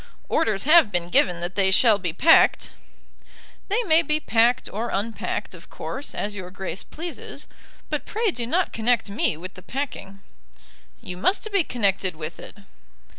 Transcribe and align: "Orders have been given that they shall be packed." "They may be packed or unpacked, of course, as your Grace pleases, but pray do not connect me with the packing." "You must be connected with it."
"Orders 0.29 0.63
have 0.63 0.91
been 0.91 1.09
given 1.11 1.41
that 1.41 1.53
they 1.53 1.69
shall 1.69 1.99
be 1.99 2.11
packed." 2.11 2.71
"They 3.67 3.83
may 3.83 4.01
be 4.01 4.19
packed 4.19 4.67
or 4.67 4.89
unpacked, 4.89 5.53
of 5.53 5.69
course, 5.69 6.15
as 6.15 6.35
your 6.35 6.49
Grace 6.49 6.83
pleases, 6.83 7.45
but 7.87 8.07
pray 8.07 8.31
do 8.31 8.47
not 8.47 8.73
connect 8.73 9.11
me 9.11 9.37
with 9.37 9.53
the 9.53 9.61
packing." 9.61 10.17
"You 11.01 11.17
must 11.17 11.47
be 11.51 11.63
connected 11.63 12.15
with 12.15 12.39
it." 12.39 12.55